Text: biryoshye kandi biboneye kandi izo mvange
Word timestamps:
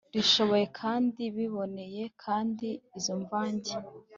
biryoshye 0.03 0.61
kandi 0.79 1.21
biboneye 1.35 2.03
kandi 2.23 2.67
izo 2.97 3.13
mvange 3.23 3.73